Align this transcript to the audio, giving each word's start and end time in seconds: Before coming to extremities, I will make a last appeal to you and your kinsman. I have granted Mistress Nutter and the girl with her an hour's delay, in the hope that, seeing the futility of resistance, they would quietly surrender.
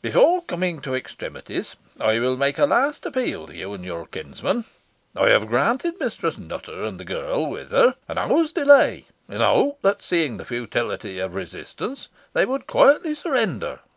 Before 0.00 0.42
coming 0.42 0.80
to 0.82 0.94
extremities, 0.94 1.74
I 1.98 2.20
will 2.20 2.36
make 2.36 2.56
a 2.56 2.66
last 2.66 3.04
appeal 3.04 3.48
to 3.48 3.52
you 3.56 3.74
and 3.74 3.84
your 3.84 4.06
kinsman. 4.06 4.64
I 5.16 5.30
have 5.30 5.48
granted 5.48 5.98
Mistress 5.98 6.38
Nutter 6.38 6.84
and 6.84 7.00
the 7.00 7.04
girl 7.04 7.46
with 7.50 7.72
her 7.72 7.96
an 8.06 8.16
hour's 8.16 8.52
delay, 8.52 9.06
in 9.28 9.38
the 9.38 9.44
hope 9.44 9.82
that, 9.82 10.00
seeing 10.00 10.36
the 10.36 10.44
futility 10.44 11.18
of 11.18 11.34
resistance, 11.34 12.06
they 12.32 12.46
would 12.46 12.68
quietly 12.68 13.16
surrender. 13.16 13.80